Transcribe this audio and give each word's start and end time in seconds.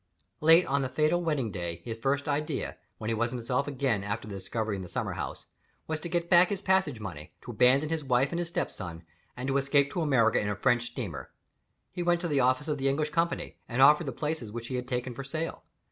Late 0.39 0.65
on 0.65 0.81
the 0.81 0.89
fatal 0.89 1.21
wedding 1.21 1.51
day 1.51 1.75
his 1.85 1.99
first 1.99 2.27
idea, 2.27 2.77
when 2.97 3.11
he 3.11 3.13
was 3.13 3.29
himself 3.29 3.67
again 3.67 4.03
after 4.03 4.27
the 4.27 4.33
discovery 4.33 4.75
in 4.75 4.81
the 4.81 4.87
summer 4.89 5.13
house, 5.13 5.45
was 5.85 5.99
to 5.99 6.09
get 6.09 6.27
back 6.27 6.49
his 6.49 6.63
passage 6.63 6.99
money, 6.99 7.33
to 7.43 7.51
abandon 7.51 7.89
his 7.89 8.03
wife 8.03 8.31
and 8.31 8.39
his 8.39 8.47
stepson, 8.47 9.03
and 9.37 9.47
to 9.47 9.57
escape 9.59 9.91
to 9.91 10.01
America 10.01 10.39
in 10.39 10.49
a 10.49 10.55
French 10.55 10.87
steamer. 10.87 11.29
He 11.91 12.01
went 12.01 12.19
to 12.21 12.27
the 12.27 12.39
office 12.39 12.67
of 12.67 12.79
the 12.79 12.89
English 12.89 13.11
company, 13.11 13.57
and 13.69 13.79
offered 13.79 14.05
the 14.07 14.11
places 14.11 14.51
which 14.51 14.69
he 14.69 14.75
had 14.75 14.87
taken 14.87 15.13
for 15.13 15.23
sale. 15.23 15.65